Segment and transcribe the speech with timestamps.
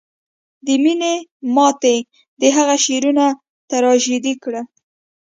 [0.65, 1.13] د مینې
[1.55, 1.95] ماتې
[2.41, 3.25] د هغه شعرونه
[3.69, 4.65] تراژیدي کړل